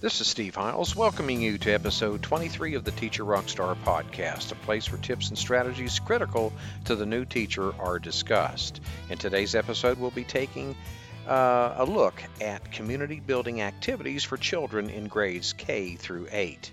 This 0.00 0.20
is 0.20 0.28
Steve 0.28 0.54
Hiles, 0.54 0.94
welcoming 0.94 1.42
you 1.42 1.58
to 1.58 1.72
episode 1.72 2.22
23 2.22 2.76
of 2.76 2.84
the 2.84 2.92
Teacher 2.92 3.24
Rockstar 3.24 3.76
podcast, 3.82 4.52
a 4.52 4.54
place 4.54 4.92
where 4.92 5.00
tips 5.00 5.30
and 5.30 5.36
strategies 5.36 5.98
critical 5.98 6.52
to 6.84 6.94
the 6.94 7.04
new 7.04 7.24
teacher 7.24 7.74
are 7.80 7.98
discussed. 7.98 8.80
In 9.10 9.18
today's 9.18 9.56
episode, 9.56 9.98
we'll 9.98 10.12
be 10.12 10.22
taking 10.22 10.76
uh, 11.26 11.74
a 11.78 11.84
look 11.84 12.22
at 12.40 12.70
community 12.70 13.18
building 13.18 13.60
activities 13.60 14.22
for 14.22 14.36
children 14.36 14.88
in 14.88 15.08
grades 15.08 15.52
K 15.52 15.96
through 15.96 16.28
8. 16.30 16.70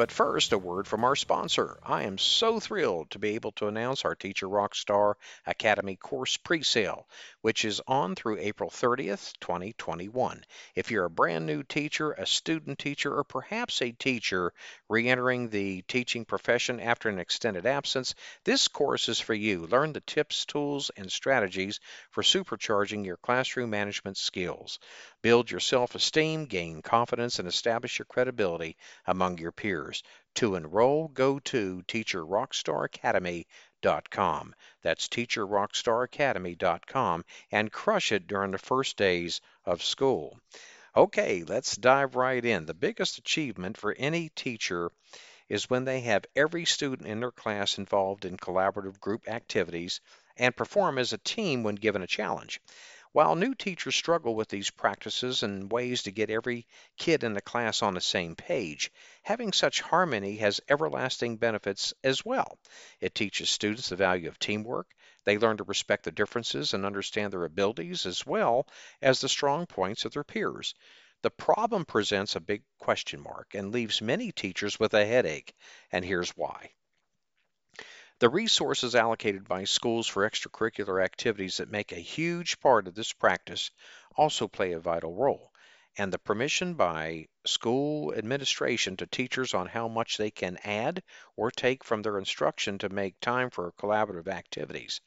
But 0.00 0.10
first, 0.10 0.54
a 0.54 0.56
word 0.56 0.88
from 0.88 1.04
our 1.04 1.14
sponsor. 1.14 1.78
I 1.82 2.04
am 2.04 2.16
so 2.16 2.58
thrilled 2.58 3.10
to 3.10 3.18
be 3.18 3.34
able 3.34 3.52
to 3.52 3.66
announce 3.66 4.06
our 4.06 4.14
Teacher 4.14 4.48
Rockstar 4.48 5.16
Academy 5.44 5.96
course 5.96 6.38
presale, 6.38 7.04
which 7.42 7.66
is 7.66 7.82
on 7.86 8.14
through 8.14 8.38
April 8.38 8.70
30th, 8.70 9.34
2021. 9.40 10.42
If 10.74 10.90
you're 10.90 11.04
a 11.04 11.10
brand 11.10 11.44
new 11.44 11.62
teacher, 11.62 12.12
a 12.12 12.24
student 12.24 12.78
teacher, 12.78 13.14
or 13.14 13.24
perhaps 13.24 13.82
a 13.82 13.92
teacher 13.92 14.54
re 14.88 15.06
entering 15.06 15.50
the 15.50 15.82
teaching 15.82 16.24
profession 16.24 16.80
after 16.80 17.10
an 17.10 17.18
extended 17.18 17.66
absence, 17.66 18.14
this 18.44 18.68
course 18.68 19.10
is 19.10 19.20
for 19.20 19.34
you. 19.34 19.66
Learn 19.66 19.92
the 19.92 20.00
tips, 20.00 20.46
tools, 20.46 20.90
and 20.96 21.12
strategies 21.12 21.78
for 22.10 22.22
supercharging 22.22 23.04
your 23.04 23.18
classroom 23.18 23.68
management 23.68 24.16
skills. 24.16 24.78
Build 25.20 25.50
your 25.50 25.60
self 25.60 25.94
esteem, 25.94 26.46
gain 26.46 26.80
confidence, 26.80 27.38
and 27.38 27.46
establish 27.46 27.98
your 27.98 28.06
credibility 28.06 28.78
among 29.06 29.36
your 29.36 29.52
peers. 29.52 29.89
To 30.36 30.54
enroll, 30.54 31.08
go 31.08 31.38
to 31.38 31.82
teacherrockstaracademy.com. 31.88 34.54
That's 34.82 35.08
teacherrockstaracademy.com 35.08 37.24
and 37.50 37.72
crush 37.72 38.12
it 38.12 38.26
during 38.26 38.50
the 38.50 38.58
first 38.58 38.96
days 38.96 39.40
of 39.64 39.82
school. 39.82 40.38
Okay, 40.96 41.44
let's 41.44 41.76
dive 41.76 42.16
right 42.16 42.44
in. 42.44 42.66
The 42.66 42.74
biggest 42.74 43.18
achievement 43.18 43.76
for 43.76 43.94
any 43.96 44.30
teacher 44.30 44.90
is 45.48 45.70
when 45.70 45.84
they 45.84 46.00
have 46.00 46.24
every 46.34 46.64
student 46.64 47.08
in 47.08 47.20
their 47.20 47.32
class 47.32 47.78
involved 47.78 48.24
in 48.24 48.36
collaborative 48.36 48.98
group 49.00 49.28
activities 49.28 50.00
and 50.36 50.56
perform 50.56 50.98
as 50.98 51.12
a 51.12 51.18
team 51.18 51.62
when 51.62 51.74
given 51.74 52.02
a 52.02 52.06
challenge. 52.06 52.60
While 53.12 53.34
new 53.34 53.56
teachers 53.56 53.96
struggle 53.96 54.36
with 54.36 54.48
these 54.48 54.70
practices 54.70 55.42
and 55.42 55.70
ways 55.72 56.04
to 56.04 56.12
get 56.12 56.30
every 56.30 56.68
kid 56.96 57.24
in 57.24 57.34
the 57.34 57.40
class 57.40 57.82
on 57.82 57.94
the 57.94 58.00
same 58.00 58.36
page, 58.36 58.92
having 59.22 59.52
such 59.52 59.80
harmony 59.80 60.36
has 60.36 60.60
everlasting 60.68 61.36
benefits 61.36 61.92
as 62.04 62.24
well. 62.24 62.60
It 63.00 63.16
teaches 63.16 63.50
students 63.50 63.88
the 63.88 63.96
value 63.96 64.28
of 64.28 64.38
teamwork. 64.38 64.94
They 65.24 65.38
learn 65.38 65.56
to 65.56 65.64
respect 65.64 66.04
the 66.04 66.12
differences 66.12 66.72
and 66.72 66.86
understand 66.86 67.32
their 67.32 67.44
abilities 67.44 68.06
as 68.06 68.24
well 68.24 68.68
as 69.02 69.20
the 69.20 69.28
strong 69.28 69.66
points 69.66 70.04
of 70.04 70.12
their 70.12 70.22
peers. 70.22 70.72
The 71.22 71.30
problem 71.30 71.84
presents 71.84 72.36
a 72.36 72.40
big 72.40 72.62
question 72.78 73.20
mark 73.20 73.54
and 73.54 73.72
leaves 73.72 74.00
many 74.00 74.30
teachers 74.30 74.78
with 74.78 74.94
a 74.94 75.04
headache, 75.04 75.52
and 75.90 76.04
here's 76.04 76.30
why. 76.30 76.74
The 78.20 78.28
resources 78.28 78.94
allocated 78.94 79.48
by 79.48 79.64
schools 79.64 80.06
for 80.06 80.28
extracurricular 80.28 81.02
activities 81.02 81.56
that 81.56 81.70
make 81.70 81.90
a 81.90 81.96
huge 81.96 82.60
part 82.60 82.86
of 82.86 82.94
this 82.94 83.14
practice 83.14 83.70
also 84.14 84.46
play 84.46 84.72
a 84.72 84.78
vital 84.78 85.14
role, 85.14 85.50
and 85.96 86.12
the 86.12 86.18
permission 86.18 86.74
by 86.74 87.28
school 87.46 88.12
administration 88.12 88.98
to 88.98 89.06
teachers 89.06 89.54
on 89.54 89.68
how 89.68 89.88
much 89.88 90.18
they 90.18 90.30
can 90.30 90.58
add 90.58 91.02
or 91.34 91.50
take 91.50 91.82
from 91.82 92.02
their 92.02 92.18
instruction 92.18 92.76
to 92.76 92.90
make 92.90 93.18
time 93.20 93.48
for 93.48 93.72
collaborative 93.72 94.28
activities. 94.28 95.00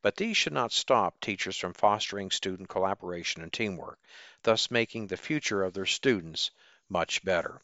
But 0.00 0.14
these 0.14 0.36
should 0.36 0.52
not 0.52 0.70
stop 0.70 1.18
teachers 1.18 1.56
from 1.56 1.74
fostering 1.74 2.30
student 2.30 2.68
collaboration 2.68 3.42
and 3.42 3.52
teamwork, 3.52 3.98
thus 4.44 4.70
making 4.70 5.08
the 5.08 5.16
future 5.16 5.64
of 5.64 5.74
their 5.74 5.86
students 5.86 6.52
much 6.88 7.24
better. 7.24 7.60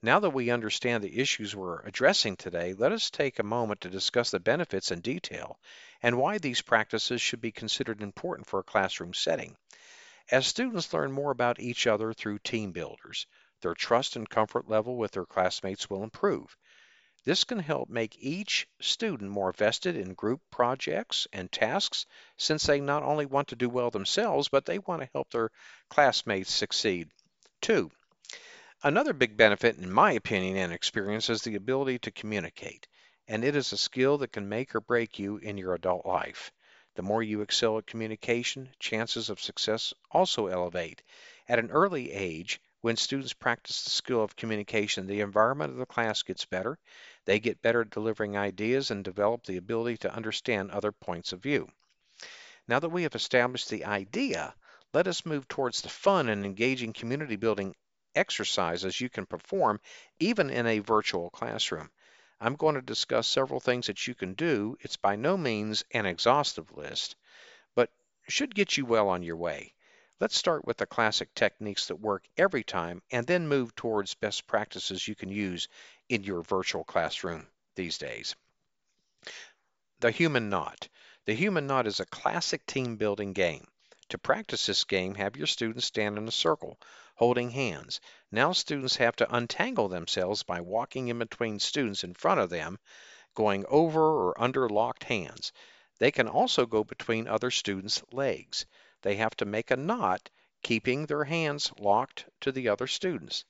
Now 0.00 0.20
that 0.20 0.30
we 0.30 0.50
understand 0.50 1.02
the 1.02 1.18
issues 1.18 1.56
we're 1.56 1.80
addressing 1.80 2.36
today, 2.36 2.72
let 2.72 2.92
us 2.92 3.10
take 3.10 3.40
a 3.40 3.42
moment 3.42 3.80
to 3.80 3.90
discuss 3.90 4.30
the 4.30 4.38
benefits 4.38 4.92
in 4.92 5.00
detail 5.00 5.58
and 6.00 6.16
why 6.16 6.38
these 6.38 6.62
practices 6.62 7.20
should 7.20 7.40
be 7.40 7.50
considered 7.50 8.00
important 8.00 8.46
for 8.46 8.60
a 8.60 8.64
classroom 8.64 9.12
setting. 9.12 9.56
As 10.30 10.46
students 10.46 10.92
learn 10.92 11.10
more 11.10 11.32
about 11.32 11.58
each 11.58 11.88
other 11.88 12.12
through 12.12 12.38
team 12.38 12.70
builders, 12.70 13.26
their 13.60 13.74
trust 13.74 14.14
and 14.14 14.30
comfort 14.30 14.68
level 14.68 14.96
with 14.96 15.10
their 15.10 15.26
classmates 15.26 15.90
will 15.90 16.04
improve. 16.04 16.56
This 17.24 17.42
can 17.42 17.58
help 17.58 17.88
make 17.88 18.16
each 18.20 18.68
student 18.80 19.32
more 19.32 19.50
vested 19.50 19.96
in 19.96 20.14
group 20.14 20.40
projects 20.52 21.26
and 21.32 21.50
tasks 21.50 22.06
since 22.36 22.64
they 22.64 22.80
not 22.80 23.02
only 23.02 23.26
want 23.26 23.48
to 23.48 23.56
do 23.56 23.68
well 23.68 23.90
themselves, 23.90 24.48
but 24.48 24.64
they 24.64 24.78
want 24.78 25.02
to 25.02 25.10
help 25.12 25.30
their 25.30 25.50
classmates 25.88 26.52
succeed 26.52 27.10
too. 27.60 27.90
Another 28.84 29.12
big 29.12 29.36
benefit, 29.36 29.76
in 29.76 29.90
my 29.90 30.12
opinion 30.12 30.56
and 30.56 30.72
experience, 30.72 31.28
is 31.28 31.42
the 31.42 31.56
ability 31.56 31.98
to 31.98 32.12
communicate, 32.12 32.86
and 33.26 33.42
it 33.42 33.56
is 33.56 33.72
a 33.72 33.76
skill 33.76 34.18
that 34.18 34.30
can 34.30 34.48
make 34.48 34.72
or 34.72 34.80
break 34.80 35.18
you 35.18 35.36
in 35.38 35.58
your 35.58 35.74
adult 35.74 36.06
life. 36.06 36.52
The 36.94 37.02
more 37.02 37.20
you 37.20 37.40
excel 37.40 37.78
at 37.78 37.88
communication, 37.88 38.68
chances 38.78 39.30
of 39.30 39.40
success 39.40 39.92
also 40.12 40.46
elevate. 40.46 41.02
At 41.48 41.58
an 41.58 41.72
early 41.72 42.12
age, 42.12 42.60
when 42.80 42.96
students 42.96 43.32
practice 43.32 43.82
the 43.82 43.90
skill 43.90 44.22
of 44.22 44.36
communication, 44.36 45.08
the 45.08 45.22
environment 45.22 45.72
of 45.72 45.78
the 45.78 45.84
class 45.84 46.22
gets 46.22 46.44
better. 46.44 46.78
They 47.24 47.40
get 47.40 47.60
better 47.60 47.80
at 47.80 47.90
delivering 47.90 48.36
ideas 48.36 48.92
and 48.92 49.02
develop 49.02 49.42
the 49.42 49.56
ability 49.56 49.96
to 49.98 50.14
understand 50.14 50.70
other 50.70 50.92
points 50.92 51.32
of 51.32 51.42
view. 51.42 51.68
Now 52.68 52.78
that 52.78 52.90
we 52.90 53.02
have 53.02 53.16
established 53.16 53.70
the 53.70 53.86
idea, 53.86 54.54
let 54.94 55.08
us 55.08 55.26
move 55.26 55.48
towards 55.48 55.80
the 55.80 55.88
fun 55.88 56.28
and 56.28 56.44
engaging 56.44 56.92
community 56.92 57.34
building 57.34 57.74
exercises 58.14 59.00
you 59.00 59.08
can 59.08 59.26
perform 59.26 59.80
even 60.18 60.50
in 60.50 60.66
a 60.66 60.78
virtual 60.78 61.30
classroom. 61.30 61.90
I'm 62.40 62.54
going 62.54 62.76
to 62.76 62.82
discuss 62.82 63.26
several 63.26 63.60
things 63.60 63.88
that 63.88 64.06
you 64.06 64.14
can 64.14 64.34
do. 64.34 64.76
It's 64.80 64.96
by 64.96 65.16
no 65.16 65.36
means 65.36 65.84
an 65.90 66.06
exhaustive 66.06 66.76
list, 66.76 67.16
but 67.74 67.90
should 68.28 68.54
get 68.54 68.76
you 68.76 68.86
well 68.86 69.08
on 69.08 69.22
your 69.22 69.36
way. 69.36 69.74
Let's 70.20 70.36
start 70.36 70.64
with 70.64 70.78
the 70.78 70.86
classic 70.86 71.32
techniques 71.34 71.86
that 71.86 71.96
work 71.96 72.24
every 72.36 72.64
time 72.64 73.02
and 73.10 73.26
then 73.26 73.48
move 73.48 73.74
towards 73.76 74.14
best 74.14 74.46
practices 74.46 75.06
you 75.06 75.14
can 75.14 75.30
use 75.30 75.68
in 76.08 76.24
your 76.24 76.42
virtual 76.42 76.84
classroom 76.84 77.46
these 77.74 77.98
days. 77.98 78.34
The 80.00 80.10
Human 80.10 80.48
Knot. 80.48 80.88
The 81.24 81.34
Human 81.34 81.66
Knot 81.66 81.86
is 81.86 82.00
a 82.00 82.06
classic 82.06 82.66
team 82.66 82.96
building 82.96 83.32
game. 83.32 83.66
To 84.10 84.18
practice 84.18 84.66
this 84.66 84.84
game, 84.84 85.14
have 85.16 85.36
your 85.36 85.46
students 85.46 85.86
stand 85.86 86.18
in 86.18 86.26
a 86.26 86.32
circle 86.32 86.78
holding 87.18 87.50
hands. 87.50 88.00
Now 88.30 88.52
students 88.52 88.94
have 88.96 89.16
to 89.16 89.34
untangle 89.34 89.88
themselves 89.88 90.44
by 90.44 90.60
walking 90.60 91.08
in 91.08 91.18
between 91.18 91.58
students 91.58 92.04
in 92.04 92.14
front 92.14 92.38
of 92.38 92.48
them, 92.48 92.78
going 93.34 93.66
over 93.66 94.00
or 94.00 94.40
under 94.40 94.68
locked 94.68 95.02
hands. 95.02 95.52
They 95.98 96.12
can 96.12 96.28
also 96.28 96.64
go 96.64 96.84
between 96.84 97.26
other 97.26 97.50
students' 97.50 98.04
legs. 98.12 98.66
They 99.02 99.16
have 99.16 99.34
to 99.38 99.44
make 99.44 99.72
a 99.72 99.76
knot, 99.76 100.30
keeping 100.62 101.06
their 101.06 101.24
hands 101.24 101.72
locked 101.76 102.24
to 102.42 102.52
the 102.52 102.68
other 102.68 102.86
students. 102.86 103.44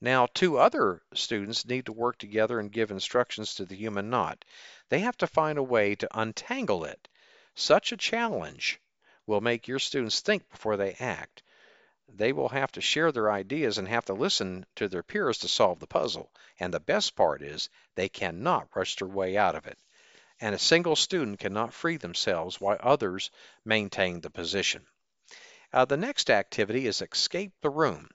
Now, 0.00 0.26
two 0.26 0.56
other 0.56 1.02
students 1.12 1.66
need 1.66 1.86
to 1.86 1.92
work 1.92 2.18
together 2.18 2.60
and 2.60 2.70
give 2.70 2.92
instructions 2.92 3.56
to 3.56 3.64
the 3.64 3.74
human 3.74 4.10
knot. 4.10 4.44
They 4.90 5.00
have 5.00 5.16
to 5.16 5.26
find 5.26 5.58
a 5.58 5.62
way 5.64 5.96
to 5.96 6.20
untangle 6.20 6.84
it. 6.84 7.08
Such 7.56 7.90
a 7.90 7.96
challenge 7.96 8.80
will 9.26 9.40
make 9.40 9.66
your 9.66 9.80
students 9.80 10.20
think 10.20 10.48
before 10.48 10.76
they 10.76 10.92
act 11.00 11.42
they 12.10 12.32
will 12.32 12.48
have 12.48 12.72
to 12.72 12.80
share 12.80 13.12
their 13.12 13.30
ideas 13.30 13.76
and 13.76 13.86
have 13.86 14.06
to 14.06 14.14
listen 14.14 14.64
to 14.74 14.88
their 14.88 15.02
peers 15.02 15.38
to 15.38 15.48
solve 15.48 15.78
the 15.78 15.86
puzzle. 15.86 16.32
And 16.58 16.72
the 16.72 16.80
best 16.80 17.14
part 17.14 17.42
is 17.42 17.68
they 17.94 18.08
cannot 18.08 18.74
rush 18.74 18.96
their 18.96 19.08
way 19.08 19.36
out 19.36 19.54
of 19.54 19.66
it. 19.66 19.78
And 20.40 20.54
a 20.54 20.58
single 20.58 20.96
student 20.96 21.38
cannot 21.38 21.74
free 21.74 21.96
themselves 21.96 22.60
while 22.60 22.78
others 22.80 23.30
maintain 23.64 24.20
the 24.20 24.30
position. 24.30 24.86
Uh, 25.72 25.84
the 25.84 25.98
next 25.98 26.30
activity 26.30 26.86
is 26.86 27.02
escape 27.02 27.52
the 27.60 27.70
room. 27.70 28.08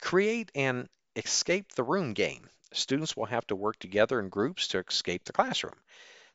Create 0.00 0.52
an 0.54 0.88
escape 1.16 1.72
the 1.72 1.82
room 1.82 2.12
game. 2.12 2.48
Students 2.72 3.16
will 3.16 3.26
have 3.26 3.46
to 3.48 3.56
work 3.56 3.78
together 3.78 4.20
in 4.20 4.28
groups 4.28 4.68
to 4.68 4.78
escape 4.78 5.24
the 5.24 5.32
classroom. 5.32 5.82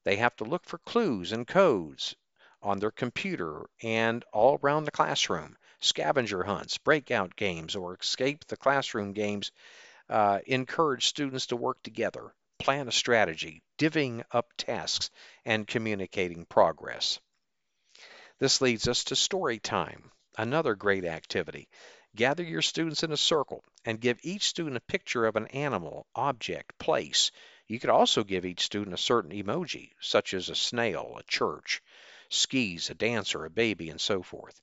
They 0.04 0.18
have 0.18 0.36
to 0.38 0.44
look 0.44 0.66
for 0.66 0.78
clues 0.80 1.32
and 1.32 1.48
codes 1.48 2.16
on 2.62 2.80
their 2.80 2.92
computer 2.92 3.70
and 3.82 4.26
all 4.34 4.60
around 4.62 4.84
the 4.86 4.92
classroom 4.92 5.58
scavenger 5.80 6.44
hunts, 6.44 6.78
breakout 6.78 7.36
games, 7.36 7.76
or 7.76 7.96
escape 7.96 8.46
the 8.46 8.58
classroom 8.58 9.14
games 9.14 9.52
uh, 10.10 10.40
encourage 10.46 11.08
students 11.08 11.48
to 11.48 11.56
work 11.56 11.82
together, 11.84 12.34
plan 12.60 12.88
a 12.88 12.92
strategy, 12.92 13.62
divvying 13.78 14.24
up 14.32 14.52
tasks, 14.58 15.10
and 15.46 15.68
communicating 15.68 16.46
progress. 16.46 17.20
This 18.40 18.62
leads 18.62 18.88
us 18.88 19.04
to 19.06 19.16
story 19.16 19.60
time, 19.60 20.12
another 20.38 20.76
great 20.76 21.06
activity. 21.06 21.68
Gather 22.16 22.44
your 22.44 22.62
students 22.62 23.04
in 23.04 23.12
a 23.12 23.18
circle 23.18 23.64
and 23.86 24.02
give 24.02 24.20
each 24.24 24.44
student 24.44 24.78
a 24.78 24.92
picture 24.92 25.26
of 25.26 25.36
an 25.36 25.48
animal, 25.48 26.08
object, 26.16 26.78
place. 26.78 27.32
You 27.68 27.80
could 27.80 27.90
also 27.90 28.24
give 28.24 28.46
each 28.46 28.62
student 28.62 28.94
a 28.94 28.98
certain 28.98 29.32
emoji, 29.32 29.92
such 30.00 30.34
as 30.34 30.50
a 30.50 30.56
snail, 30.56 31.16
a 31.20 31.24
church, 31.24 31.82
skis, 32.30 32.90
a 32.90 32.96
dancer, 32.96 33.46
a 33.46 33.50
baby, 33.50 33.90
and 33.90 34.00
so 34.00 34.24
forth. 34.24 34.62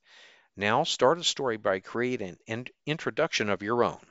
Now 0.56 0.84
start 0.84 1.18
a 1.18 1.24
story 1.24 1.56
by 1.56 1.80
creating 1.80 2.38
an 2.46 2.66
introduction 2.86 3.50
of 3.50 3.62
your 3.62 3.82
own. 3.82 4.06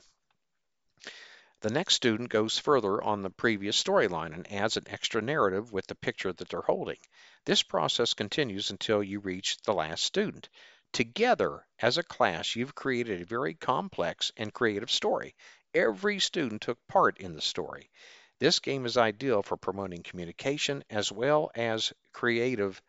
The 1.60 1.70
next 1.70 1.94
student 1.94 2.28
goes 2.28 2.58
further 2.58 3.02
on 3.02 3.22
the 3.22 3.30
previous 3.30 3.82
storyline 3.82 4.34
and 4.34 4.52
adds 4.52 4.76
an 4.76 4.84
extra 4.88 5.22
narrative 5.22 5.72
with 5.72 5.86
the 5.86 5.94
picture 5.94 6.34
that 6.34 6.50
they're 6.50 6.60
holding. 6.60 6.98
This 7.46 7.62
process 7.62 8.12
continues 8.12 8.70
until 8.70 9.02
you 9.02 9.20
reach 9.20 9.56
the 9.62 9.72
last 9.72 10.04
student. 10.04 10.50
Together, 10.92 11.66
as 11.78 11.96
a 11.96 12.02
class, 12.02 12.54
you've 12.54 12.74
created 12.74 13.22
a 13.22 13.24
very 13.24 13.54
complex 13.54 14.30
and 14.36 14.52
creative 14.52 14.90
story. 14.90 15.34
Every 15.72 16.18
student 16.20 16.60
took 16.60 16.78
part 16.86 17.16
in 17.16 17.32
the 17.32 17.40
story. 17.40 17.90
This 18.38 18.58
game 18.58 18.84
is 18.84 18.98
ideal 18.98 19.42
for 19.42 19.56
promoting 19.56 20.02
communication 20.02 20.84
as 20.90 21.10
well 21.10 21.50
as 21.54 21.94
creative 22.12 22.82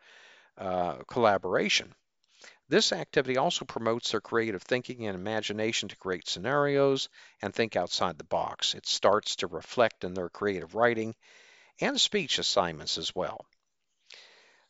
uh, 0.58 0.96
collaboration. 1.04 1.94
This 2.68 2.92
activity 2.92 3.36
also 3.36 3.64
promotes 3.64 4.10
their 4.10 4.20
creative 4.20 4.62
thinking 4.62 5.06
and 5.06 5.14
imagination 5.14 5.88
to 5.88 5.96
create 5.96 6.28
scenarios 6.28 7.08
and 7.40 7.54
think 7.54 7.76
outside 7.76 8.18
the 8.18 8.24
box. 8.24 8.74
It 8.74 8.86
starts 8.86 9.36
to 9.36 9.46
reflect 9.46 10.02
in 10.02 10.14
their 10.14 10.28
creative 10.28 10.74
writing 10.74 11.14
and 11.80 12.00
speech 12.00 12.38
assignments 12.38 12.98
as 12.98 13.14
well. 13.14 13.46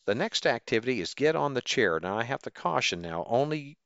The 0.04 0.14
next 0.14 0.46
activity 0.46 1.00
is 1.00 1.14
get 1.14 1.36
on 1.36 1.54
the 1.54 1.62
chair. 1.62 1.98
Now 1.98 2.18
I 2.18 2.24
have 2.24 2.42
to 2.42 2.50
caution 2.50 3.00
now, 3.00 3.24
only 3.26 3.78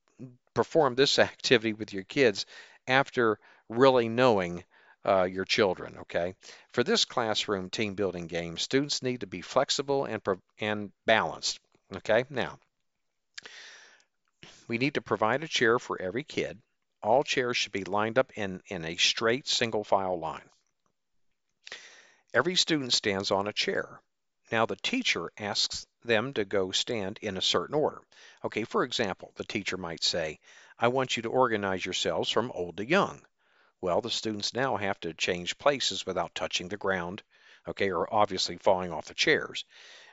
perform 0.53 0.95
this 0.95 1.17
activity 1.19 1.73
with 1.73 1.93
your 1.93 2.03
kids 2.03 2.45
after 2.87 3.39
really 3.69 4.09
knowing 4.09 4.65
uh, 5.05 5.23
your 5.23 5.45
children, 5.45 5.97
okay? 5.99 6.35
For 6.73 6.83
this 6.83 7.05
classroom 7.05 7.69
team 7.69 7.95
building 7.95 8.27
game, 8.27 8.57
students 8.57 9.01
need 9.01 9.21
to 9.21 9.27
be 9.27 9.41
flexible 9.41 10.05
and, 10.05 10.21
and 10.59 10.91
balanced, 11.05 11.59
okay? 11.95 12.25
Now, 12.29 12.59
we 14.71 14.77
need 14.77 14.93
to 14.93 15.01
provide 15.01 15.43
a 15.43 15.49
chair 15.49 15.77
for 15.79 16.01
every 16.01 16.23
kid. 16.23 16.57
All 17.03 17.25
chairs 17.25 17.57
should 17.57 17.73
be 17.73 17.83
lined 17.83 18.17
up 18.17 18.31
in, 18.37 18.63
in 18.67 18.85
a 18.85 18.95
straight 18.95 19.45
single 19.45 19.83
file 19.83 20.17
line. 20.17 20.49
Every 22.33 22.55
student 22.55 22.93
stands 22.93 23.31
on 23.31 23.49
a 23.49 23.51
chair. 23.51 23.99
Now 24.49 24.65
the 24.65 24.77
teacher 24.77 25.29
asks 25.37 25.85
them 26.05 26.33
to 26.35 26.45
go 26.45 26.71
stand 26.71 27.19
in 27.21 27.35
a 27.35 27.41
certain 27.41 27.75
order. 27.75 28.01
Okay, 28.45 28.63
for 28.63 28.85
example, 28.85 29.33
the 29.35 29.43
teacher 29.43 29.75
might 29.75 30.05
say, 30.05 30.39
I 30.79 30.87
want 30.87 31.17
you 31.17 31.23
to 31.23 31.29
organize 31.29 31.83
yourselves 31.83 32.29
from 32.29 32.49
old 32.51 32.77
to 32.77 32.85
young. 32.85 33.25
Well, 33.81 33.99
the 33.99 34.09
students 34.09 34.53
now 34.53 34.77
have 34.77 35.01
to 35.01 35.13
change 35.13 35.57
places 35.57 36.05
without 36.05 36.33
touching 36.33 36.69
the 36.69 36.77
ground, 36.77 37.23
okay, 37.67 37.91
or 37.91 38.07
obviously 38.13 38.55
falling 38.55 38.93
off 38.93 39.07
the 39.07 39.15
chairs. 39.15 39.65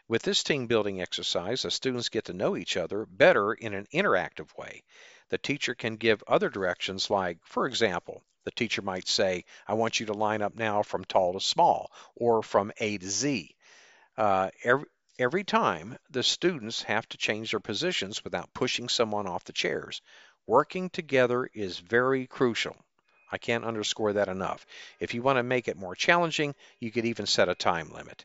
With 0.08 0.22
this 0.22 0.42
team 0.42 0.66
building 0.66 1.02
exercise, 1.02 1.62
the 1.62 1.70
students 1.70 2.08
get 2.08 2.24
to 2.24 2.32
know 2.32 2.56
each 2.56 2.78
other 2.78 3.04
better 3.04 3.52
in 3.52 3.74
an 3.74 3.86
interactive 3.92 4.56
way. 4.56 4.82
The 5.28 5.36
teacher 5.36 5.74
can 5.74 5.96
give 5.96 6.24
other 6.26 6.48
directions 6.48 7.10
like, 7.10 7.38
for 7.44 7.66
example, 7.66 8.24
the 8.44 8.50
teacher 8.50 8.80
might 8.80 9.06
say, 9.06 9.44
I 9.66 9.74
want 9.74 10.00
you 10.00 10.06
to 10.06 10.14
line 10.14 10.40
up 10.40 10.54
now 10.54 10.82
from 10.82 11.04
tall 11.04 11.34
to 11.34 11.40
small 11.40 11.92
or 12.14 12.42
from 12.42 12.72
A 12.78 12.96
to 12.96 13.06
Z. 13.06 13.54
Uh, 14.16 14.50
every, 14.64 14.86
every 15.18 15.44
time, 15.44 15.98
the 16.08 16.22
students 16.22 16.82
have 16.84 17.06
to 17.10 17.18
change 17.18 17.50
their 17.50 17.60
positions 17.60 18.24
without 18.24 18.54
pushing 18.54 18.88
someone 18.88 19.26
off 19.26 19.44
the 19.44 19.52
chairs. 19.52 20.00
Working 20.46 20.88
together 20.88 21.50
is 21.52 21.80
very 21.80 22.26
crucial. 22.26 22.76
I 23.30 23.36
can't 23.36 23.66
underscore 23.66 24.14
that 24.14 24.28
enough. 24.28 24.64
If 25.00 25.12
you 25.12 25.20
want 25.20 25.36
to 25.36 25.42
make 25.42 25.68
it 25.68 25.76
more 25.76 25.94
challenging, 25.94 26.54
you 26.80 26.90
could 26.90 27.04
even 27.04 27.26
set 27.26 27.50
a 27.50 27.54
time 27.54 27.92
limit. 27.92 28.24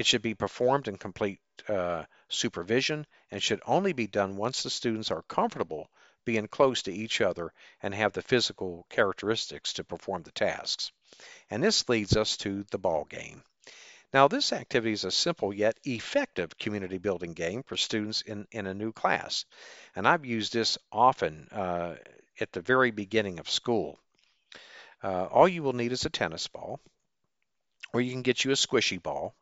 It 0.00 0.06
should 0.06 0.22
be 0.22 0.34
performed 0.34 0.88
in 0.88 0.96
complete 0.96 1.40
uh, 1.68 2.06
supervision 2.30 3.06
and 3.30 3.42
should 3.42 3.60
only 3.66 3.92
be 3.92 4.06
done 4.06 4.38
once 4.38 4.62
the 4.62 4.70
students 4.70 5.10
are 5.10 5.20
comfortable 5.20 5.90
being 6.24 6.48
close 6.48 6.80
to 6.84 6.90
each 6.90 7.20
other 7.20 7.52
and 7.82 7.92
have 7.92 8.14
the 8.14 8.22
physical 8.22 8.86
characteristics 8.88 9.74
to 9.74 9.84
perform 9.84 10.22
the 10.22 10.32
tasks. 10.32 10.90
And 11.50 11.62
this 11.62 11.86
leads 11.86 12.16
us 12.16 12.38
to 12.38 12.64
the 12.70 12.78
ball 12.78 13.04
game. 13.04 13.42
Now, 14.14 14.26
this 14.26 14.54
activity 14.54 14.94
is 14.94 15.04
a 15.04 15.10
simple 15.10 15.52
yet 15.52 15.78
effective 15.84 16.56
community 16.56 16.96
building 16.96 17.34
game 17.34 17.62
for 17.62 17.76
students 17.76 18.22
in, 18.22 18.48
in 18.52 18.66
a 18.66 18.72
new 18.72 18.92
class. 18.92 19.44
And 19.94 20.08
I've 20.08 20.24
used 20.24 20.54
this 20.54 20.78
often 20.90 21.46
uh, 21.52 21.96
at 22.40 22.52
the 22.52 22.62
very 22.62 22.90
beginning 22.90 23.38
of 23.38 23.50
school. 23.50 23.98
Uh, 25.02 25.26
all 25.26 25.46
you 25.46 25.62
will 25.62 25.74
need 25.74 25.92
is 25.92 26.06
a 26.06 26.10
tennis 26.10 26.48
ball, 26.48 26.80
or 27.92 28.00
you 28.00 28.12
can 28.12 28.22
get 28.22 28.46
you 28.46 28.50
a 28.50 28.54
squishy 28.54 28.96
ball 29.02 29.34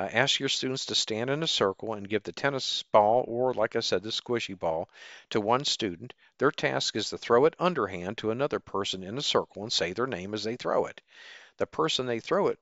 uh, 0.00 0.08
ask 0.14 0.40
your 0.40 0.48
students 0.48 0.86
to 0.86 0.94
stand 0.94 1.28
in 1.28 1.42
a 1.42 1.46
circle 1.46 1.92
and 1.92 2.08
give 2.08 2.22
the 2.22 2.32
tennis 2.32 2.84
ball, 2.84 3.22
or 3.28 3.52
like 3.52 3.76
I 3.76 3.80
said, 3.80 4.02
the 4.02 4.08
squishy 4.08 4.58
ball, 4.58 4.88
to 5.28 5.42
one 5.42 5.66
student. 5.66 6.14
Their 6.38 6.50
task 6.50 6.96
is 6.96 7.10
to 7.10 7.18
throw 7.18 7.44
it 7.44 7.54
underhand 7.58 8.16
to 8.18 8.30
another 8.30 8.60
person 8.60 9.02
in 9.02 9.18
a 9.18 9.22
circle 9.22 9.62
and 9.62 9.70
say 9.70 9.92
their 9.92 10.06
name 10.06 10.32
as 10.32 10.42
they 10.42 10.56
throw 10.56 10.86
it. 10.86 11.02
The 11.58 11.66
person 11.66 12.06
they 12.06 12.18
throw 12.18 12.48
it 12.48 12.58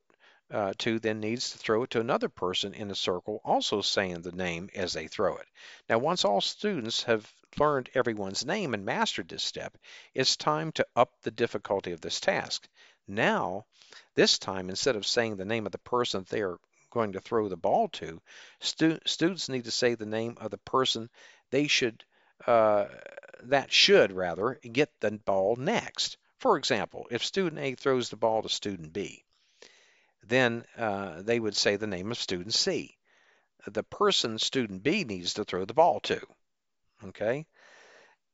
uh, 0.50 0.72
to 0.78 0.98
then 0.98 1.20
needs 1.20 1.52
to 1.52 1.58
throw 1.58 1.84
it 1.84 1.90
to 1.90 2.00
another 2.00 2.28
person 2.28 2.74
in 2.74 2.90
a 2.90 2.96
circle, 2.96 3.40
also 3.44 3.82
saying 3.82 4.22
the 4.22 4.32
name 4.32 4.68
as 4.74 4.92
they 4.92 5.06
throw 5.06 5.36
it. 5.36 5.46
Now, 5.88 5.98
once 5.98 6.24
all 6.24 6.40
students 6.40 7.04
have 7.04 7.32
learned 7.56 7.88
everyone's 7.94 8.44
name 8.44 8.74
and 8.74 8.84
mastered 8.84 9.28
this 9.28 9.44
step, 9.44 9.78
it's 10.12 10.36
time 10.36 10.72
to 10.72 10.86
up 10.96 11.12
the 11.22 11.30
difficulty 11.30 11.92
of 11.92 12.00
this 12.00 12.18
task. 12.18 12.68
Now, 13.06 13.66
this 14.16 14.40
time, 14.40 14.70
instead 14.70 14.96
of 14.96 15.06
saying 15.06 15.36
the 15.36 15.44
name 15.44 15.66
of 15.66 15.72
the 15.72 15.78
person 15.78 16.26
they 16.28 16.42
are 16.42 16.58
going 16.90 17.12
to 17.12 17.20
throw 17.20 17.48
the 17.48 17.56
ball 17.56 17.88
to, 17.88 18.20
stu- 18.60 19.00
students 19.06 19.48
need 19.48 19.64
to 19.64 19.70
say 19.70 19.94
the 19.94 20.06
name 20.06 20.36
of 20.40 20.50
the 20.50 20.58
person 20.58 21.08
they 21.50 21.66
should, 21.66 22.04
uh, 22.46 22.86
that 23.44 23.72
should 23.72 24.12
rather, 24.12 24.58
get 24.72 24.90
the 25.00 25.10
ball 25.10 25.56
next. 25.56 26.16
For 26.38 26.56
example, 26.56 27.06
if 27.10 27.24
student 27.24 27.60
A 27.60 27.74
throws 27.74 28.10
the 28.10 28.16
ball 28.16 28.42
to 28.42 28.48
student 28.48 28.92
B, 28.92 29.24
then 30.22 30.64
uh, 30.76 31.22
they 31.22 31.40
would 31.40 31.56
say 31.56 31.76
the 31.76 31.86
name 31.86 32.10
of 32.10 32.18
student 32.18 32.54
C. 32.54 32.96
The 33.66 33.82
person 33.82 34.38
student 34.38 34.82
B 34.82 35.04
needs 35.04 35.34
to 35.34 35.44
throw 35.44 35.64
the 35.64 35.74
ball 35.74 36.00
to. 36.00 36.20
Okay? 37.04 37.46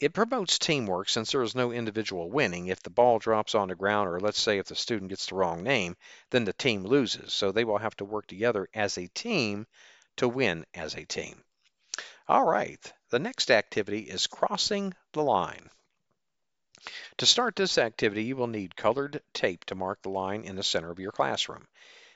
It 0.05 0.13
promotes 0.13 0.59
teamwork 0.59 1.09
since 1.09 1.33
there 1.33 1.43
is 1.43 1.55
no 1.55 1.73
individual 1.73 2.29
winning. 2.29 2.67
If 2.67 2.83
the 2.83 2.91
ball 2.91 3.19
drops 3.19 3.55
on 3.55 3.69
the 3.69 3.75
ground, 3.75 4.11
or 4.11 4.21
let's 4.21 4.39
say 4.39 4.59
if 4.59 4.67
the 4.67 4.77
student 4.77 5.09
gets 5.09 5.25
the 5.25 5.37
wrong 5.37 5.63
name, 5.63 5.97
then 6.29 6.45
the 6.45 6.53
team 6.53 6.85
loses. 6.85 7.33
So 7.33 7.51
they 7.51 7.65
will 7.65 7.79
have 7.79 7.97
to 7.97 8.05
work 8.05 8.27
together 8.27 8.69
as 8.75 8.99
a 8.99 9.07
team 9.07 9.67
to 10.17 10.29
win 10.29 10.67
as 10.75 10.95
a 10.95 11.07
team. 11.07 11.43
All 12.29 12.45
right, 12.45 12.93
the 13.09 13.19
next 13.19 13.51
activity 13.51 14.01
is 14.01 14.27
crossing 14.27 14.93
the 15.15 15.23
line. 15.23 15.71
To 17.17 17.25
start 17.25 17.57
this 17.57 17.79
activity, 17.79 18.25
you 18.25 18.37
will 18.37 18.47
need 18.47 18.77
colored 18.77 19.23
tape 19.33 19.65
to 19.65 19.75
mark 19.75 20.03
the 20.03 20.11
line 20.11 20.45
in 20.45 20.57
the 20.57 20.63
center 20.63 20.91
of 20.91 20.99
your 20.99 21.13
classroom. 21.13 21.67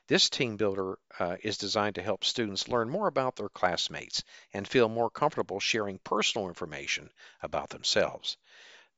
This 0.09 0.31
team 0.31 0.57
builder 0.57 0.99
uh, 1.19 1.37
is 1.43 1.59
designed 1.59 1.97
to 1.97 2.03
help 2.03 2.25
students 2.25 2.67
learn 2.67 2.89
more 2.89 3.09
about 3.09 3.37
their 3.37 3.51
classmates 3.51 4.25
and 4.55 4.67
feel 4.67 4.89
more 4.89 5.11
comfortable 5.11 5.61
sharing 5.61 5.99
personal 5.99 6.49
information 6.49 7.11
about 7.43 7.69
themselves. 7.69 8.39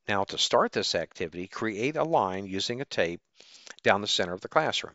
Now 0.06 0.22
to 0.24 0.38
start 0.38 0.70
this 0.70 0.94
activity, 0.94 1.48
create 1.48 1.96
a 1.96 2.04
line 2.04 2.46
using 2.46 2.80
a 2.80 2.84
tape 2.84 3.20
down 3.82 4.02
the 4.02 4.06
center 4.06 4.32
of 4.32 4.40
the 4.40 4.48
classroom. 4.48 4.94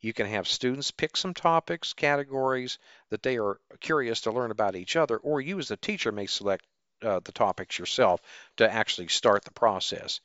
You 0.00 0.14
can 0.14 0.26
have 0.26 0.48
students 0.48 0.90
pick 0.90 1.18
some 1.18 1.34
topics, 1.34 1.92
categories 1.92 2.78
that 3.10 3.22
they 3.22 3.36
are 3.36 3.60
curious 3.80 4.22
to 4.22 4.32
learn 4.32 4.50
about 4.50 4.74
each 4.74 4.96
other, 4.96 5.18
or 5.18 5.42
you 5.42 5.58
as 5.58 5.68
the 5.68 5.76
teacher 5.76 6.12
may 6.12 6.26
select 6.26 6.64
uh, 7.02 7.20
the 7.22 7.32
topics 7.32 7.78
yourself 7.78 8.22
to 8.56 8.72
actually 8.72 9.08
start 9.08 9.44
the 9.44 9.52
process. 9.52 10.20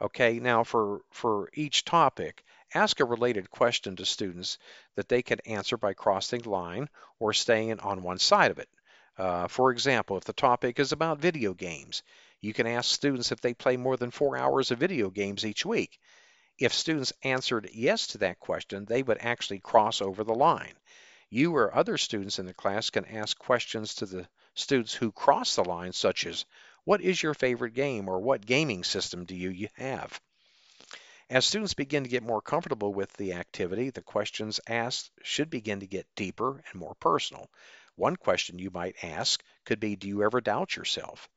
Okay, 0.00 0.40
now 0.40 0.64
for, 0.64 1.02
for 1.10 1.50
each 1.52 1.84
topic, 1.84 2.42
ask 2.74 3.00
a 3.00 3.04
related 3.04 3.50
question 3.50 3.96
to 3.96 4.04
students 4.04 4.58
that 4.96 5.08
they 5.08 5.22
can 5.22 5.40
answer 5.46 5.76
by 5.76 5.92
crossing 5.92 6.42
the 6.42 6.50
line 6.50 6.88
or 7.18 7.32
staying 7.32 7.80
on 7.80 8.02
one 8.02 8.18
side 8.18 8.50
of 8.50 8.58
it. 8.58 8.68
Uh, 9.18 9.48
for 9.48 9.70
example, 9.70 10.16
if 10.16 10.24
the 10.24 10.32
topic 10.32 10.78
is 10.78 10.92
about 10.92 11.20
video 11.20 11.52
games, 11.52 12.02
you 12.40 12.52
can 12.52 12.66
ask 12.66 12.90
students 12.90 13.32
if 13.32 13.40
they 13.40 13.52
play 13.52 13.76
more 13.76 13.96
than 13.96 14.10
four 14.10 14.36
hours 14.36 14.70
of 14.70 14.78
video 14.78 15.10
games 15.10 15.44
each 15.44 15.66
week. 15.66 15.98
If 16.58 16.72
students 16.72 17.12
answered 17.22 17.70
yes 17.72 18.08
to 18.08 18.18
that 18.18 18.38
question, 18.38 18.84
they 18.84 19.02
would 19.02 19.18
actually 19.20 19.60
cross 19.60 20.00
over 20.00 20.24
the 20.24 20.34
line. 20.34 20.74
You 21.28 21.54
or 21.56 21.74
other 21.74 21.96
students 21.96 22.38
in 22.38 22.46
the 22.46 22.54
class 22.54 22.90
can 22.90 23.04
ask 23.04 23.38
questions 23.38 23.94
to 23.96 24.06
the 24.06 24.28
students 24.54 24.94
who 24.94 25.12
cross 25.12 25.54
the 25.54 25.64
line, 25.64 25.92
such 25.92 26.26
as, 26.26 26.44
what 26.84 27.00
is 27.00 27.22
your 27.22 27.34
favorite 27.34 27.74
game 27.74 28.08
or 28.08 28.20
what 28.20 28.44
gaming 28.44 28.84
system 28.84 29.24
do 29.24 29.36
you 29.36 29.68
have? 29.74 30.20
As 31.30 31.46
students 31.46 31.74
begin 31.74 32.02
to 32.02 32.10
get 32.10 32.24
more 32.24 32.42
comfortable 32.42 32.92
with 32.92 33.12
the 33.12 33.34
activity, 33.34 33.90
the 33.90 34.02
questions 34.02 34.60
asked 34.66 35.12
should 35.22 35.48
begin 35.48 35.78
to 35.78 35.86
get 35.86 36.08
deeper 36.16 36.60
and 36.68 36.80
more 36.80 36.96
personal. 36.96 37.48
One 37.94 38.16
question 38.16 38.58
you 38.58 38.72
might 38.72 39.04
ask 39.04 39.40
could 39.64 39.78
be, 39.78 39.94
do 39.94 40.08
you 40.08 40.24
ever 40.24 40.40
doubt 40.40 40.74
yourself? 40.74 41.28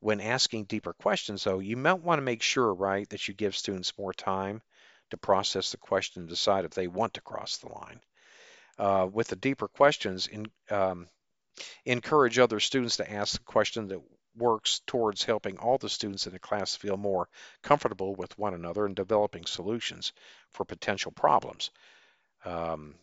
When 0.00 0.20
asking 0.20 0.64
deeper 0.64 0.92
questions, 0.92 1.42
though, 1.42 1.58
you 1.58 1.78
might 1.78 2.02
want 2.02 2.18
to 2.18 2.22
make 2.22 2.42
sure, 2.42 2.74
right, 2.74 3.08
that 3.08 3.28
you 3.28 3.32
give 3.32 3.56
students 3.56 3.96
more 3.96 4.12
time 4.12 4.60
to 5.08 5.16
process 5.16 5.70
the 5.70 5.78
question 5.78 6.20
and 6.20 6.28
decide 6.28 6.66
if 6.66 6.72
they 6.72 6.86
want 6.86 7.14
to 7.14 7.22
cross 7.22 7.56
the 7.56 7.68
line. 7.68 8.00
Uh, 8.78 9.08
with 9.10 9.28
the 9.28 9.36
deeper 9.36 9.68
questions, 9.68 10.26
in, 10.26 10.50
um, 10.70 11.08
encourage 11.86 12.38
other 12.38 12.60
students 12.60 12.98
to 12.98 13.10
ask 13.10 13.38
the 13.38 13.44
question 13.44 13.88
that 13.88 14.02
works 14.36 14.80
towards 14.86 15.24
helping 15.24 15.58
all 15.58 15.78
the 15.78 15.88
students 15.88 16.26
in 16.26 16.32
the 16.32 16.38
class 16.38 16.74
feel 16.74 16.96
more 16.96 17.28
comfortable 17.62 18.14
with 18.14 18.38
one 18.38 18.54
another 18.54 18.86
and 18.86 18.96
developing 18.96 19.44
solutions 19.44 20.12
for 20.50 20.64
potential 20.64 21.12
problems. 21.12 21.70
Um, 22.44 22.94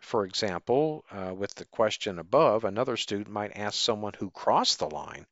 for 0.00 0.26
example, 0.26 1.04
uh, 1.10 1.32
with 1.34 1.54
the 1.54 1.64
question 1.66 2.18
above, 2.18 2.64
another 2.64 2.96
student 2.96 3.30
might 3.30 3.56
ask 3.56 3.78
someone 3.78 4.12
who 4.18 4.30
crossed 4.30 4.78
the 4.78 4.90
line, 4.90 5.26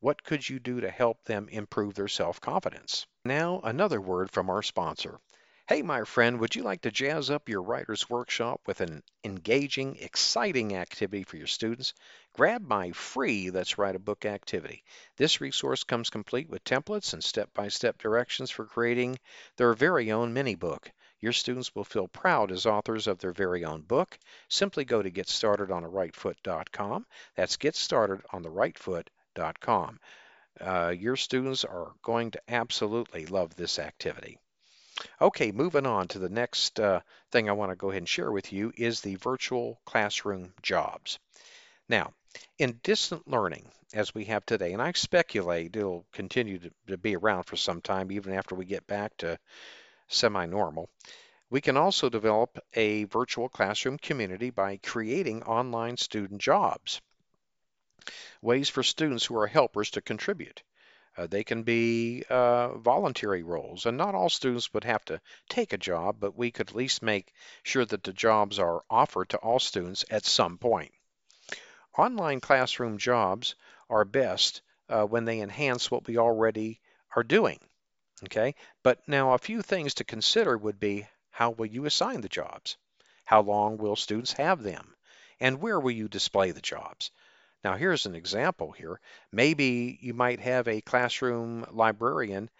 what 0.00 0.22
could 0.22 0.48
you 0.48 0.58
do 0.58 0.80
to 0.80 0.90
help 0.90 1.24
them 1.24 1.48
improve 1.48 1.94
their 1.94 2.08
self-confidence? 2.08 3.06
Now, 3.24 3.60
another 3.62 4.00
word 4.00 4.30
from 4.30 4.50
our 4.50 4.62
sponsor. 4.62 5.20
Hey, 5.68 5.82
my 5.82 6.02
friend, 6.02 6.40
would 6.40 6.56
you 6.56 6.64
like 6.64 6.80
to 6.80 6.90
jazz 6.90 7.30
up 7.30 7.48
your 7.48 7.62
writer's 7.62 8.10
workshop 8.10 8.62
with 8.66 8.80
an 8.80 9.04
engaging, 9.22 9.94
exciting 10.00 10.74
activity 10.74 11.22
for 11.22 11.36
your 11.36 11.46
students? 11.46 11.94
Grab 12.32 12.66
my 12.66 12.90
free 12.90 13.48
Let's 13.48 13.78
Write 13.78 13.94
a 13.94 14.00
Book 14.00 14.26
activity. 14.26 14.82
This 15.16 15.40
resource 15.40 15.84
comes 15.84 16.10
complete 16.10 16.50
with 16.50 16.64
templates 16.64 17.12
and 17.12 17.22
step-by-step 17.22 17.98
directions 17.98 18.50
for 18.50 18.66
creating 18.66 19.20
their 19.56 19.72
very 19.74 20.10
own 20.10 20.32
mini 20.32 20.56
book. 20.56 20.90
Your 21.20 21.32
students 21.32 21.72
will 21.76 21.84
feel 21.84 22.08
proud 22.08 22.50
as 22.50 22.66
authors 22.66 23.06
of 23.06 23.20
their 23.20 23.30
very 23.30 23.64
own 23.64 23.82
book. 23.82 24.18
Simply 24.48 24.84
go 24.84 25.00
to 25.00 25.12
getstartedontheriGhtfoot.com. 25.12 27.06
That's 27.36 27.56
getstartedontheriGhtfoot.com. 27.56 30.00
Uh, 30.60 30.92
your 30.98 31.14
students 31.14 31.64
are 31.64 31.92
going 32.02 32.32
to 32.32 32.42
absolutely 32.48 33.26
love 33.26 33.54
this 33.54 33.78
activity. 33.78 34.40
Okay, 35.20 35.52
moving 35.52 35.86
on 35.86 36.08
to 36.08 36.18
the 36.18 36.28
next 36.28 36.78
uh, 36.78 37.00
thing 37.30 37.48
I 37.48 37.52
want 37.52 37.70
to 37.70 37.76
go 37.76 37.90
ahead 37.90 38.02
and 38.02 38.08
share 38.08 38.30
with 38.30 38.52
you 38.52 38.72
is 38.76 39.00
the 39.00 39.16
virtual 39.16 39.80
classroom 39.84 40.52
jobs. 40.62 41.18
Now, 41.88 42.12
in 42.58 42.80
distant 42.82 43.26
learning, 43.28 43.70
as 43.94 44.14
we 44.14 44.24
have 44.26 44.46
today, 44.46 44.72
and 44.72 44.80
I 44.80 44.92
speculate 44.92 45.76
it'll 45.76 46.06
continue 46.12 46.58
to, 46.58 46.70
to 46.88 46.96
be 46.96 47.16
around 47.16 47.44
for 47.44 47.56
some 47.56 47.80
time, 47.80 48.10
even 48.12 48.32
after 48.32 48.54
we 48.54 48.64
get 48.64 48.86
back 48.86 49.16
to 49.18 49.38
semi-normal, 50.08 50.88
we 51.50 51.60
can 51.60 51.76
also 51.76 52.08
develop 52.08 52.58
a 52.74 53.04
virtual 53.04 53.48
classroom 53.48 53.98
community 53.98 54.50
by 54.50 54.78
creating 54.78 55.42
online 55.42 55.96
student 55.96 56.40
jobs. 56.40 57.00
Ways 58.40 58.68
for 58.68 58.82
students 58.82 59.24
who 59.26 59.36
are 59.36 59.46
helpers 59.46 59.90
to 59.90 60.00
contribute. 60.00 60.62
Uh, 61.16 61.26
they 61.26 61.44
can 61.44 61.62
be 61.62 62.24
uh, 62.30 62.76
voluntary 62.78 63.42
roles, 63.42 63.84
and 63.84 63.98
not 63.98 64.14
all 64.14 64.30
students 64.30 64.72
would 64.72 64.84
have 64.84 65.04
to 65.04 65.20
take 65.48 65.72
a 65.72 65.78
job, 65.78 66.16
but 66.18 66.36
we 66.36 66.50
could 66.50 66.70
at 66.70 66.74
least 66.74 67.02
make 67.02 67.34
sure 67.62 67.84
that 67.84 68.02
the 68.02 68.12
jobs 68.14 68.58
are 68.58 68.82
offered 68.88 69.28
to 69.28 69.36
all 69.38 69.58
students 69.58 70.04
at 70.10 70.24
some 70.24 70.56
point. 70.56 70.92
Online 71.98 72.40
classroom 72.40 72.96
jobs 72.96 73.54
are 73.90 74.06
best 74.06 74.62
uh, 74.88 75.04
when 75.04 75.26
they 75.26 75.40
enhance 75.40 75.90
what 75.90 76.06
we 76.06 76.16
already 76.16 76.80
are 77.14 77.22
doing. 77.22 77.60
Okay, 78.24 78.54
but 78.82 79.06
now 79.06 79.34
a 79.34 79.38
few 79.38 79.60
things 79.60 79.94
to 79.94 80.04
consider 80.04 80.56
would 80.56 80.80
be 80.80 81.06
how 81.30 81.50
will 81.50 81.66
you 81.66 81.84
assign 81.84 82.22
the 82.22 82.28
jobs? 82.28 82.76
How 83.24 83.42
long 83.42 83.76
will 83.76 83.96
students 83.96 84.32
have 84.34 84.62
them? 84.62 84.96
And 85.40 85.60
where 85.60 85.80
will 85.80 85.90
you 85.90 86.08
display 86.08 86.52
the 86.52 86.60
jobs? 86.60 87.10
Now 87.64 87.76
here's 87.76 88.06
an 88.06 88.16
example 88.16 88.72
here. 88.72 89.00
Maybe 89.30 89.98
you 90.00 90.14
might 90.14 90.40
have 90.40 90.66
a 90.66 90.80
classroom 90.80 91.64
librarian 91.70 92.50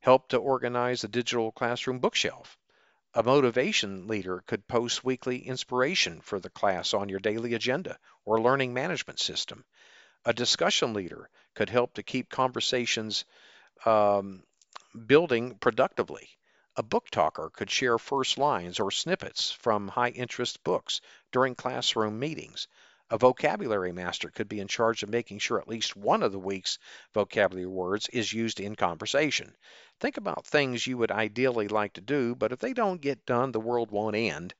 help 0.00 0.28
to 0.28 0.38
organize 0.38 1.04
a 1.04 1.08
digital 1.08 1.52
classroom 1.52 2.00
bookshelf. 2.00 2.58
A 3.14 3.22
motivation 3.22 4.06
leader 4.06 4.42
could 4.46 4.66
post 4.66 5.04
weekly 5.04 5.38
inspiration 5.38 6.20
for 6.20 6.40
the 6.40 6.50
class 6.50 6.92
on 6.92 7.08
your 7.08 7.20
daily 7.20 7.54
agenda 7.54 7.98
or 8.24 8.40
learning 8.40 8.74
management 8.74 9.20
system. 9.20 9.64
A 10.24 10.34
discussion 10.34 10.92
leader 10.92 11.30
could 11.54 11.70
help 11.70 11.94
to 11.94 12.02
keep 12.02 12.28
conversations 12.28 13.24
um, 13.86 14.42
building 15.06 15.54
productively. 15.56 16.28
A 16.76 16.82
book 16.82 17.08
talker 17.10 17.50
could 17.50 17.70
share 17.70 17.98
first 17.98 18.38
lines 18.38 18.78
or 18.78 18.90
snippets 18.90 19.50
from 19.50 19.88
high 19.88 20.10
interest 20.10 20.62
books 20.64 21.00
during 21.32 21.54
classroom 21.54 22.18
meetings. 22.18 22.68
A 23.10 23.16
vocabulary 23.16 23.90
master 23.92 24.28
could 24.28 24.50
be 24.50 24.60
in 24.60 24.68
charge 24.68 25.02
of 25.02 25.08
making 25.08 25.38
sure 25.38 25.58
at 25.58 25.66
least 25.66 25.96
one 25.96 26.22
of 26.22 26.30
the 26.30 26.38
week's 26.38 26.78
vocabulary 27.14 27.66
words 27.66 28.06
is 28.10 28.34
used 28.34 28.60
in 28.60 28.76
conversation. 28.76 29.56
Think 29.98 30.18
about 30.18 30.46
things 30.46 30.86
you 30.86 30.98
would 30.98 31.10
ideally 31.10 31.68
like 31.68 31.94
to 31.94 32.02
do, 32.02 32.34
but 32.34 32.52
if 32.52 32.58
they 32.58 32.74
don't 32.74 33.00
get 33.00 33.24
done, 33.24 33.50
the 33.50 33.60
world 33.60 33.90
won't 33.90 34.14
end. 34.14 34.52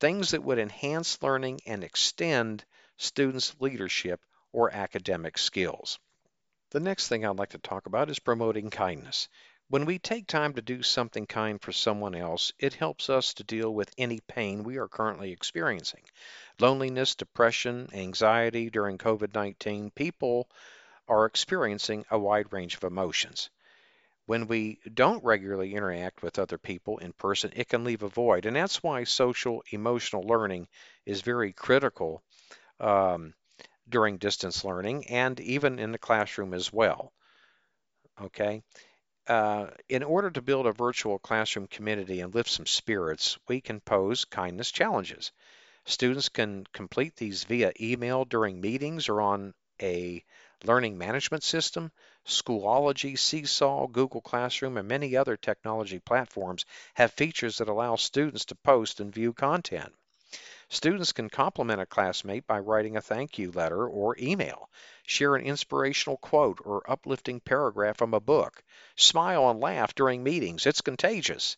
Things 0.00 0.32
that 0.32 0.42
would 0.42 0.58
enhance 0.58 1.22
learning 1.22 1.60
and 1.66 1.84
extend 1.84 2.64
students' 2.96 3.54
leadership 3.60 4.20
or 4.52 4.72
academic 4.72 5.38
skills. 5.38 6.00
The 6.70 6.80
next 6.80 7.06
thing 7.06 7.24
I'd 7.24 7.38
like 7.38 7.50
to 7.50 7.58
talk 7.58 7.86
about 7.86 8.10
is 8.10 8.18
promoting 8.18 8.70
kindness. 8.70 9.28
When 9.74 9.86
we 9.86 9.98
take 9.98 10.28
time 10.28 10.54
to 10.54 10.62
do 10.62 10.84
something 10.84 11.26
kind 11.26 11.60
for 11.60 11.72
someone 11.72 12.14
else, 12.14 12.52
it 12.60 12.74
helps 12.74 13.10
us 13.10 13.34
to 13.34 13.42
deal 13.42 13.74
with 13.74 13.92
any 13.98 14.20
pain 14.20 14.62
we 14.62 14.76
are 14.76 14.86
currently 14.86 15.32
experiencing. 15.32 16.04
Loneliness, 16.60 17.16
depression, 17.16 17.88
anxiety 17.92 18.70
during 18.70 18.98
COVID 18.98 19.34
19, 19.34 19.90
people 19.90 20.48
are 21.08 21.26
experiencing 21.26 22.04
a 22.08 22.16
wide 22.20 22.52
range 22.52 22.76
of 22.76 22.84
emotions. 22.84 23.50
When 24.26 24.46
we 24.46 24.78
don't 24.94 25.24
regularly 25.24 25.74
interact 25.74 26.22
with 26.22 26.38
other 26.38 26.56
people 26.56 26.98
in 26.98 27.12
person, 27.12 27.52
it 27.56 27.68
can 27.68 27.82
leave 27.82 28.04
a 28.04 28.08
void. 28.08 28.46
And 28.46 28.54
that's 28.54 28.80
why 28.80 29.02
social 29.02 29.64
emotional 29.72 30.22
learning 30.22 30.68
is 31.04 31.22
very 31.22 31.52
critical 31.52 32.22
um, 32.78 33.34
during 33.88 34.18
distance 34.18 34.64
learning 34.64 35.08
and 35.08 35.40
even 35.40 35.80
in 35.80 35.90
the 35.90 35.98
classroom 35.98 36.54
as 36.54 36.72
well. 36.72 37.12
Okay. 38.22 38.62
Uh, 39.26 39.70
in 39.88 40.02
order 40.02 40.30
to 40.30 40.42
build 40.42 40.66
a 40.66 40.72
virtual 40.72 41.18
classroom 41.18 41.66
community 41.66 42.20
and 42.20 42.34
lift 42.34 42.50
some 42.50 42.66
spirits, 42.66 43.38
we 43.48 43.60
can 43.60 43.80
pose 43.80 44.26
kindness 44.26 44.70
challenges. 44.70 45.32
Students 45.86 46.28
can 46.28 46.66
complete 46.72 47.16
these 47.16 47.44
via 47.44 47.72
email 47.80 48.24
during 48.24 48.60
meetings 48.60 49.08
or 49.08 49.22
on 49.22 49.54
a 49.80 50.22
learning 50.62 50.98
management 50.98 51.42
system. 51.42 51.90
Schoology, 52.26 53.18
Seesaw, 53.18 53.86
Google 53.86 54.20
Classroom, 54.20 54.76
and 54.76 54.88
many 54.88 55.16
other 55.16 55.36
technology 55.36 55.98
platforms 55.98 56.64
have 56.94 57.12
features 57.12 57.58
that 57.58 57.68
allow 57.68 57.96
students 57.96 58.44
to 58.46 58.54
post 58.54 59.00
and 59.00 59.12
view 59.12 59.32
content. 59.32 59.94
Students 60.68 61.12
can 61.12 61.28
compliment 61.28 61.80
a 61.80 61.86
classmate 61.86 62.46
by 62.46 62.58
writing 62.58 62.96
a 62.96 63.02
thank 63.02 63.38
you 63.38 63.52
letter 63.52 63.86
or 63.86 64.16
email, 64.18 64.70
share 65.04 65.34
an 65.34 65.44
inspirational 65.44 66.16
quote 66.16 66.58
or 66.64 66.88
uplifting 66.90 67.40
paragraph 67.40 67.98
from 67.98 68.14
a 68.14 68.20
book, 68.20 68.64
smile 68.96 69.50
and 69.50 69.60
laugh 69.60 69.94
during 69.94 70.22
meetings. 70.22 70.66
It's 70.66 70.80
contagious. 70.80 71.56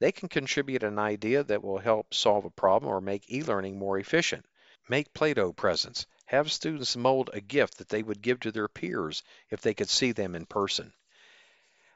They 0.00 0.12
can 0.12 0.28
contribute 0.28 0.82
an 0.82 0.98
idea 0.98 1.44
that 1.44 1.62
will 1.62 1.78
help 1.78 2.14
solve 2.14 2.44
a 2.44 2.50
problem 2.50 2.92
or 2.92 3.00
make 3.00 3.30
e-learning 3.30 3.78
more 3.78 3.98
efficient. 3.98 4.46
Make 4.88 5.12
Play-Doh 5.12 5.52
presents. 5.52 6.06
Have 6.26 6.50
students 6.50 6.96
mold 6.96 7.30
a 7.32 7.40
gift 7.40 7.78
that 7.78 7.88
they 7.88 8.02
would 8.02 8.22
give 8.22 8.40
to 8.40 8.52
their 8.52 8.68
peers 8.68 9.22
if 9.50 9.60
they 9.60 9.74
could 9.74 9.88
see 9.88 10.12
them 10.12 10.34
in 10.34 10.46
person. 10.46 10.92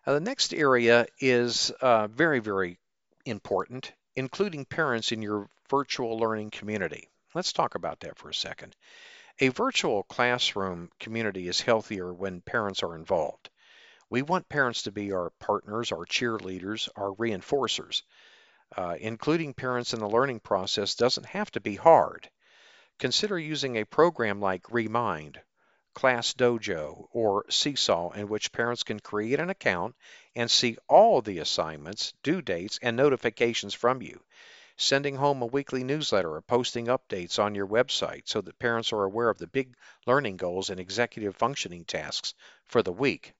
Now, 0.06 0.14
the 0.14 0.20
next 0.20 0.52
area 0.52 1.06
is 1.18 1.70
uh, 1.80 2.08
very, 2.08 2.40
very 2.40 2.78
important, 3.24 3.92
including 4.16 4.64
parents 4.64 5.12
in 5.12 5.22
your 5.22 5.48
virtual 5.70 6.18
learning 6.18 6.50
community. 6.50 7.08
Let's 7.34 7.52
talk 7.52 7.74
about 7.74 8.00
that 8.00 8.18
for 8.18 8.28
a 8.28 8.34
second. 8.34 8.76
A 9.38 9.48
virtual 9.48 10.02
classroom 10.02 10.90
community 11.00 11.48
is 11.48 11.60
healthier 11.60 12.12
when 12.12 12.42
parents 12.42 12.82
are 12.82 12.94
involved. 12.94 13.48
We 14.10 14.20
want 14.20 14.48
parents 14.48 14.82
to 14.82 14.92
be 14.92 15.12
our 15.12 15.30
partners, 15.40 15.90
our 15.90 16.04
cheerleaders, 16.04 16.88
our 16.96 17.14
reinforcers. 17.14 18.02
Uh, 18.76 18.96
including 19.00 19.52
parents 19.52 19.92
in 19.92 20.00
the 20.00 20.08
learning 20.08 20.40
process 20.40 20.94
doesn't 20.94 21.26
have 21.26 21.50
to 21.50 21.60
be 21.60 21.76
hard. 21.76 22.30
Consider 22.98 23.38
using 23.38 23.76
a 23.76 23.84
program 23.84 24.40
like 24.40 24.70
Remind, 24.70 25.40
Class 25.94 26.32
Dojo, 26.32 27.08
or 27.12 27.44
Seesaw 27.50 28.12
in 28.12 28.28
which 28.28 28.52
parents 28.52 28.82
can 28.82 28.98
create 29.00 29.38
an 29.38 29.50
account 29.50 29.94
and 30.34 30.50
see 30.50 30.78
all 30.88 31.20
the 31.20 31.38
assignments, 31.38 32.14
due 32.22 32.40
dates, 32.40 32.78
and 32.80 32.96
notifications 32.96 33.74
from 33.74 34.00
you 34.00 34.22
sending 34.78 35.16
home 35.16 35.42
a 35.42 35.46
weekly 35.46 35.84
newsletter 35.84 36.34
or 36.34 36.40
posting 36.40 36.86
updates 36.86 37.38
on 37.38 37.54
your 37.54 37.66
website 37.66 38.22
so 38.26 38.40
that 38.40 38.58
parents 38.58 38.92
are 38.92 39.04
aware 39.04 39.28
of 39.28 39.38
the 39.38 39.46
big 39.46 39.74
learning 40.06 40.36
goals 40.36 40.70
and 40.70 40.80
executive 40.80 41.36
functioning 41.36 41.84
tasks 41.84 42.34
for 42.64 42.82
the 42.82 42.92
week. 42.92 43.34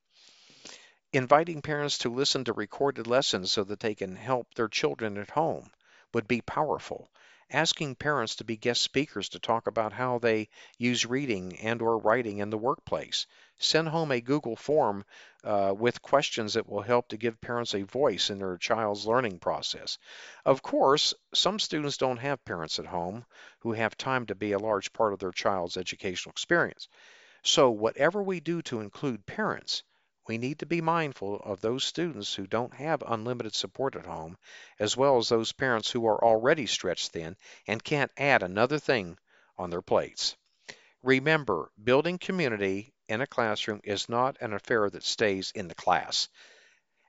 Inviting 1.13 1.63
parents 1.63 1.99
to 1.99 2.11
listen 2.11 2.45
to 2.45 2.53
recorded 2.53 3.07
lessons 3.07 3.51
so 3.51 3.65
that 3.65 3.81
they 3.81 3.95
can 3.95 4.15
help 4.15 4.55
their 4.55 4.69
children 4.69 5.17
at 5.19 5.31
home 5.31 5.71
would 6.13 6.29
be 6.29 6.41
powerful 6.43 7.11
asking 7.53 7.95
parents 7.95 8.37
to 8.37 8.45
be 8.45 8.57
guest 8.57 8.83
speakers 8.83 9.29
to 9.29 9.39
talk 9.39 9.67
about 9.67 9.93
how 9.93 10.19
they 10.19 10.49
use 10.79 11.07
reading 11.07 11.59
and 11.61 11.83
or 11.83 11.99
writing 11.99 12.39
in 12.39 12.51
the 12.51 12.59
workplace. 12.59 13.27
Send 13.59 13.89
home 13.89 14.11
a 14.11 14.21
Google 14.21 14.57
form 14.57 15.05
uh, 15.45 15.75
with 15.77 16.03
questions 16.03 16.55
that 16.55 16.69
will 16.69 16.83
help 16.83 17.09
to 17.09 17.17
give 17.17 17.41
parents 17.41 17.75
a 17.75 17.83
voice 17.83 18.31
in 18.31 18.39
their 18.39 18.57
child's 18.57 19.07
learning 19.07 19.39
process. 19.39 19.99
Of 20.45 20.63
course, 20.63 21.15
some 21.35 21.59
students 21.59 21.97
don't 21.97 22.17
have 22.17 22.45
parents 22.45 22.79
at 22.79 22.87
home 22.87 23.25
who 23.61 23.73
have 23.73 23.97
time 23.97 24.27
to 24.27 24.35
be 24.35 24.53
a 24.53 24.59
large 24.59 24.93
part 24.93 25.13
of 25.13 25.19
their 25.19 25.33
child's 25.33 25.77
educational 25.77 26.33
experience. 26.33 26.89
So, 27.43 27.71
whatever 27.71 28.23
we 28.23 28.41
do 28.41 28.63
to 28.63 28.81
include 28.81 29.27
parents, 29.27 29.83
we 30.27 30.39
need 30.39 30.59
to 30.61 30.67
be 30.67 30.81
mindful 30.81 31.41
of 31.41 31.61
those 31.61 31.85
students 31.85 32.35
who 32.35 32.47
don't 32.47 32.75
have 32.75 33.03
unlimited 33.07 33.55
support 33.55 33.97
at 33.97 34.07
home, 34.07 34.39
as 34.79 34.97
well 34.97 35.19
as 35.19 35.29
those 35.29 35.53
parents 35.53 35.91
who 35.91 36.07
are 36.07 36.25
already 36.25 36.67
stretched 36.67 37.11
thin 37.11 37.37
and 37.67 37.83
can't 37.83 38.13
add 38.17 38.43
another 38.43 38.79
thing 38.79 39.19
on 39.59 39.71
their 39.71 39.83
plates. 39.83 40.37
Remember, 41.03 41.71
building 41.83 42.19
community 42.19 42.95
in 43.09 43.21
a 43.21 43.27
classroom 43.27 43.81
is 43.83 44.09
not 44.09 44.41
an 44.41 44.53
affair 44.53 44.89
that 44.89 45.03
stays 45.03 45.51
in 45.55 45.67
the 45.67 45.75
class 45.75 46.29